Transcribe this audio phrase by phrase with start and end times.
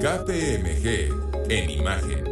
[0.00, 2.24] KPMG en imagen.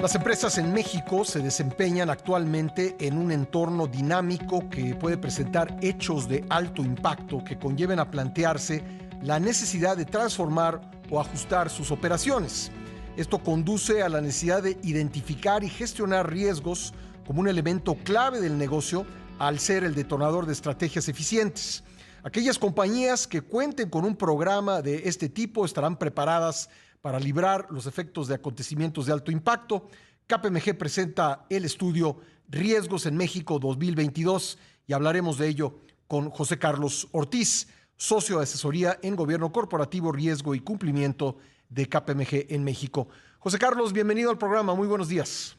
[0.00, 6.28] Las empresas en México se desempeñan actualmente en un entorno dinámico que puede presentar hechos
[6.28, 8.84] de alto impacto que conlleven a plantearse
[9.20, 10.80] la necesidad de transformar
[11.10, 12.70] o ajustar sus operaciones.
[13.16, 16.94] Esto conduce a la necesidad de identificar y gestionar riesgos
[17.26, 19.04] como un elemento clave del negocio
[19.40, 21.82] al ser el detonador de estrategias eficientes.
[22.24, 26.68] Aquellas compañías que cuenten con un programa de este tipo estarán preparadas
[27.00, 29.88] para librar los efectos de acontecimientos de alto impacto.
[30.26, 32.18] KPMG presenta el estudio
[32.48, 38.98] Riesgos en México 2022 y hablaremos de ello con José Carlos Ortiz, socio de asesoría
[39.02, 41.36] en Gobierno Corporativo, Riesgo y Cumplimiento
[41.68, 43.08] de KPMG en México.
[43.38, 44.74] José Carlos, bienvenido al programa.
[44.74, 45.56] Muy buenos días.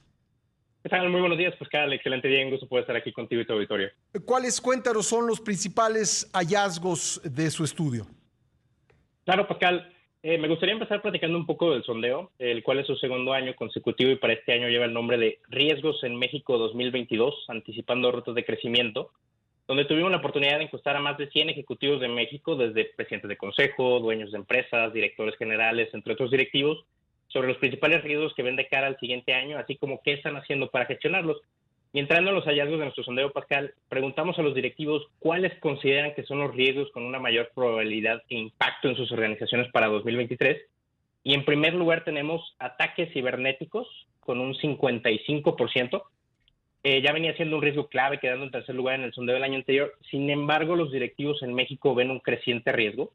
[0.82, 1.10] ¿Qué tal?
[1.10, 1.92] Muy buenos días, Pascal.
[1.92, 2.46] Excelente día.
[2.46, 3.90] Un gusto poder estar aquí contigo y tu auditorio.
[4.26, 8.08] ¿Cuáles, cuéntanos, son los principales hallazgos de su estudio?
[9.26, 9.94] Claro, Pascal.
[10.24, 13.56] Eh, me gustaría empezar platicando un poco del sondeo, el cual es su segundo año
[13.56, 18.36] consecutivo y para este año lleva el nombre de Riesgos en México 2022, anticipando retos
[18.36, 19.12] de crecimiento,
[19.68, 23.30] donde tuvimos la oportunidad de encuestar a más de 100 ejecutivos de México, desde presidentes
[23.30, 26.86] de consejo, dueños de empresas, directores generales, entre otros directivos,
[27.30, 30.36] sobre los principales riesgos que ven de cara al siguiente año, así como qué están
[30.36, 31.38] haciendo para gestionarlos.
[31.92, 36.14] Y entrando en los hallazgos de nuestro sondeo, Pascal, preguntamos a los directivos cuáles consideran
[36.14, 40.62] que son los riesgos con una mayor probabilidad e impacto en sus organizaciones para 2023.
[41.24, 43.88] Y en primer lugar tenemos ataques cibernéticos
[44.20, 46.04] con un 55%.
[46.84, 49.44] Eh, ya venía siendo un riesgo clave, quedando en tercer lugar en el sondeo del
[49.44, 49.94] año anterior.
[50.12, 53.12] Sin embargo, los directivos en México ven un creciente riesgo,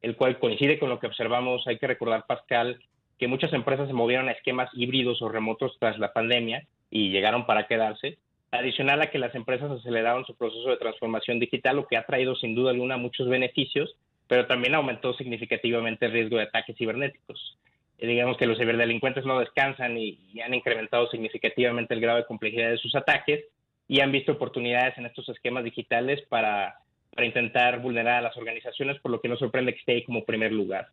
[0.00, 1.66] el cual coincide con lo que observamos.
[1.66, 2.80] Hay que recordar, Pascal,
[3.18, 7.46] que muchas empresas se movieron a esquemas híbridos o remotos tras la pandemia y llegaron
[7.46, 8.18] para quedarse.
[8.50, 12.36] Adicional a que las empresas aceleraron su proceso de transformación digital, lo que ha traído
[12.36, 13.96] sin duda alguna muchos beneficios,
[14.28, 17.58] pero también aumentó significativamente el riesgo de ataques cibernéticos.
[17.98, 22.26] Eh, digamos que los ciberdelincuentes no descansan y, y han incrementado significativamente el grado de
[22.26, 23.44] complejidad de sus ataques
[23.88, 26.78] y han visto oportunidades en estos esquemas digitales para,
[27.14, 30.24] para intentar vulnerar a las organizaciones, por lo que no sorprende que esté ahí como
[30.24, 30.88] primer lugar.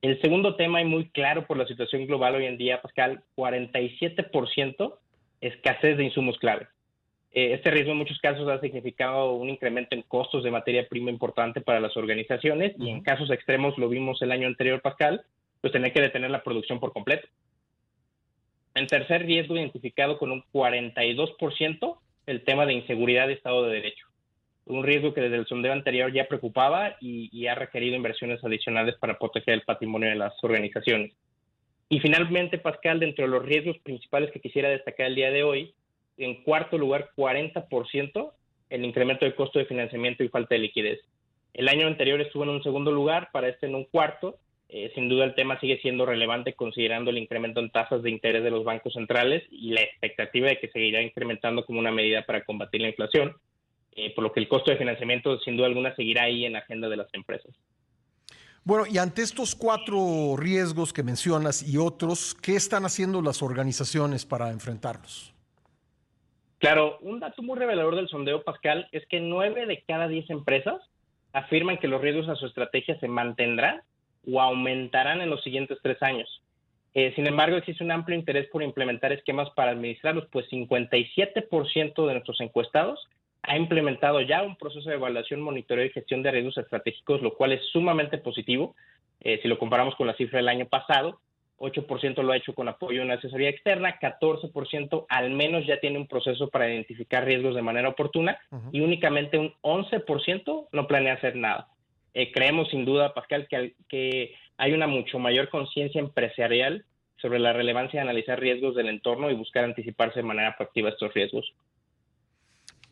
[0.00, 4.94] El segundo tema, y muy claro por la situación global hoy en día, Pascal, 47%
[5.40, 6.68] escasez de insumos clave.
[7.32, 11.10] Eh, este riesgo en muchos casos ha significado un incremento en costos de materia prima
[11.10, 15.24] importante para las organizaciones y en casos extremos, lo vimos el año anterior, Pascal,
[15.60, 17.26] pues tener que detener la producción por completo.
[18.74, 24.07] En tercer riesgo identificado con un 42%, el tema de inseguridad de Estado de Derecho
[24.68, 29.18] un riesgo que desde el sondeo anterior ya preocupaba y, ha requerido inversiones adicionales para
[29.18, 31.12] proteger el patrimonio de las organizaciones.
[31.88, 35.74] Y finalmente, Pascal, dentro de los riesgos principales que quisiera destacar el día de hoy,
[36.18, 38.32] en cuarto lugar, 40%
[38.70, 41.00] el incremento del costo de financiamiento y falta de liquidez.
[41.54, 44.36] El año anterior estuvo en un segundo lugar, para este en un cuarto.
[44.68, 48.44] Eh, sin duda el tema sigue siendo relevante considerando el incremento en tasas de interés
[48.44, 52.44] de los bancos centrales y la expectativa de que seguirá incrementando como una medida para
[52.44, 53.34] combatir la inflación.
[54.00, 56.60] Eh, por lo que el costo de financiamiento sin duda alguna seguirá ahí en la
[56.60, 57.52] agenda de las empresas.
[58.62, 64.24] Bueno, y ante estos cuatro riesgos que mencionas y otros, ¿qué están haciendo las organizaciones
[64.24, 65.34] para enfrentarlos?
[66.58, 70.80] Claro, un dato muy revelador del sondeo, Pascal, es que nueve de cada diez empresas
[71.32, 73.82] afirman que los riesgos a su estrategia se mantendrán
[74.32, 76.28] o aumentarán en los siguientes tres años.
[76.94, 82.12] Eh, sin embargo, existe un amplio interés por implementar esquemas para administrarlos, pues 57% de
[82.12, 83.08] nuestros encuestados
[83.48, 87.52] ha implementado ya un proceso de evaluación, monitoreo y gestión de riesgos estratégicos, lo cual
[87.52, 88.76] es sumamente positivo.
[89.20, 91.20] Eh, si lo comparamos con la cifra del año pasado,
[91.58, 95.98] 8% lo ha hecho con apoyo de una asesoría externa, 14% al menos ya tiene
[95.98, 98.38] un proceso para identificar riesgos de manera oportuna
[98.70, 101.68] y únicamente un 11% no planea hacer nada.
[102.14, 106.84] Eh, creemos sin duda, Pascal, que, que hay una mucho mayor conciencia empresarial
[107.16, 110.92] sobre la relevancia de analizar riesgos del entorno y buscar anticiparse de manera proactiva a
[110.92, 111.52] estos riesgos.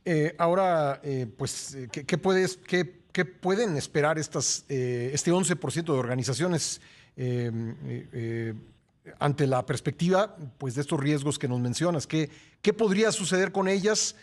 [0.09, 6.81] Eh, ahora, eh, pues, eh, ¿qué, puedes, qué, pueden esperar estas, este 11% de organizaciones
[9.19, 12.07] ante la perspectiva pues, de estos riesgos que nos mencionas?
[12.07, 12.31] ¿Qué,
[12.63, 14.17] qué podría suceder con ellas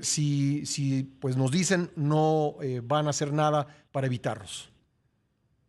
[0.00, 4.72] si, si pues, nos dicen no van a hacer nada para evitarlos?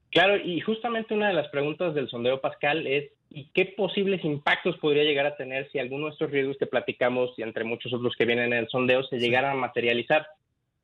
[0.09, 4.77] Claro, y justamente una de las preguntas del sondeo Pascal es y qué posibles impactos
[4.77, 8.15] podría llegar a tener si alguno de estos riesgos que platicamos y entre muchos otros
[8.15, 10.27] que vienen en el sondeo se llegaran a materializar.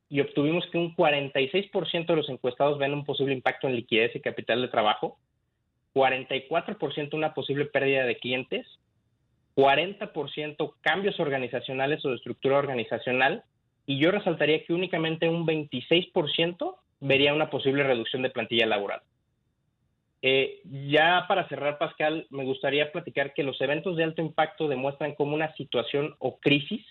[0.08, 4.20] Y obtuvimos que un 46% de los encuestados ven un posible impacto en liquidez y
[4.20, 5.16] capital de trabajo,
[5.94, 8.66] 44% una posible pérdida de clientes,
[9.54, 13.44] 40% cambios organizacionales o de estructura organizacional,
[13.86, 19.02] y yo resaltaría que únicamente un 26% vería una posible reducción de plantilla laboral.
[20.22, 25.14] Eh, ya para cerrar, Pascal, me gustaría platicar que los eventos de alto impacto demuestran
[25.14, 26.84] cómo una situación o crisis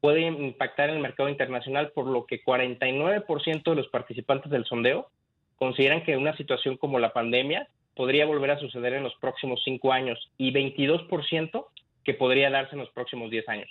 [0.00, 5.08] puede impactar en el mercado internacional, por lo que 49% de los participantes del sondeo
[5.56, 9.92] consideran que una situación como la pandemia podría volver a suceder en los próximos cinco
[9.92, 11.66] años y 22%
[12.04, 13.70] que podría darse en los próximos 10 años.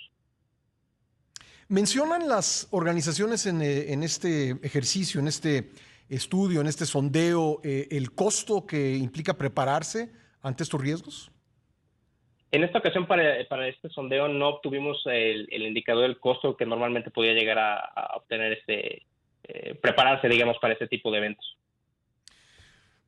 [1.68, 5.72] Mencionan las organizaciones en, eh, en este ejercicio, en este
[6.10, 10.12] estudio, en este sondeo, eh, el costo que implica prepararse
[10.42, 11.32] ante estos riesgos?
[12.52, 17.34] En esta ocasión, para, este sondeo, no obtuvimos el, indicador del costo que normalmente podía
[17.34, 19.04] llegar a, obtener este,
[19.44, 21.58] eh, prepararse, digamos, para este tipo de eventos.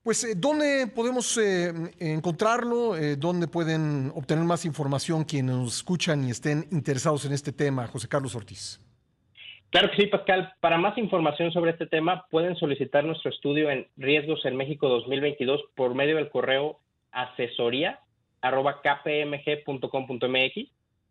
[0.02, 1.38] Pues, eh, ¿dónde podemos
[2.00, 2.96] encontrarlo?
[3.18, 8.08] ¿Dónde pueden obtener más información quienes nos escuchan y estén interesados en este tema, José
[8.08, 8.85] Carlos Ortiz?
[9.76, 10.54] Claro que sí, Pascal.
[10.62, 15.62] Para más información sobre este tema, pueden solicitar nuestro estudio en Riesgos en México 2022
[15.76, 16.80] por medio del correo
[17.12, 18.00] asesoría
[18.42, 19.82] kpmg.com.mx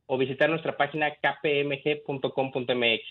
[0.07, 3.03] o visitar nuestra página kpmg.com.mx.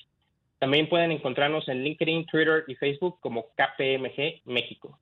[0.57, 4.97] También pueden encontrarnos en LinkedIn, Twitter y Facebook como KPMG México.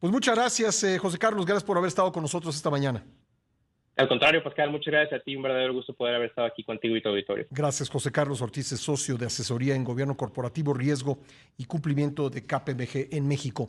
[0.00, 1.46] Pues muchas gracias, eh, José Carlos.
[1.46, 3.04] Gracias por haber estado con nosotros esta mañana.
[3.96, 5.36] Al contrario, Pascal, muchas gracias a ti.
[5.36, 7.46] Un verdadero gusto poder haber estado aquí contigo y tu auditorio.
[7.50, 11.18] Gracias, José Carlos Ortiz, socio de asesoría en gobierno corporativo, riesgo
[11.58, 13.68] y cumplimiento de KPMG en México.